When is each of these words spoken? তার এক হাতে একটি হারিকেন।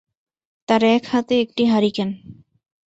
তার 0.67 0.81
এক 0.95 1.03
হাতে 1.05 1.35
একটি 1.41 1.63
হারিকেন। 1.65 2.09